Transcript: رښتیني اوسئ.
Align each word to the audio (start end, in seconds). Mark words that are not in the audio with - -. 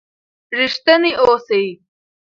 رښتیني 0.57 1.11
اوسئ. 1.23 1.65